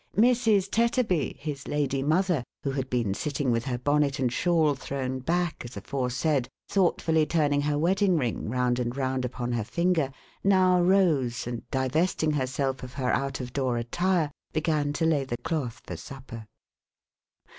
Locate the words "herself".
12.31-12.81